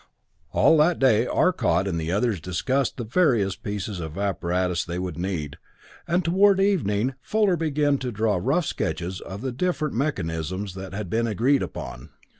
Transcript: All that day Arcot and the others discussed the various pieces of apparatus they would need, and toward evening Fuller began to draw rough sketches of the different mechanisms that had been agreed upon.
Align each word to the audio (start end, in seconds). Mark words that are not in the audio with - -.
All 0.51 0.77
that 0.79 0.97
day 0.97 1.27
Arcot 1.27 1.87
and 1.87 2.01
the 2.01 2.11
others 2.11 2.41
discussed 2.41 2.97
the 2.97 3.03
various 3.03 3.55
pieces 3.55 3.99
of 3.99 4.17
apparatus 4.17 4.83
they 4.83 4.97
would 4.97 5.15
need, 5.19 5.57
and 6.07 6.25
toward 6.25 6.59
evening 6.59 7.13
Fuller 7.21 7.55
began 7.55 7.99
to 7.99 8.11
draw 8.11 8.39
rough 8.41 8.65
sketches 8.65 9.21
of 9.21 9.41
the 9.41 9.51
different 9.51 9.93
mechanisms 9.93 10.73
that 10.73 10.95
had 10.95 11.07
been 11.07 11.27
agreed 11.27 11.61
upon. 11.61 12.09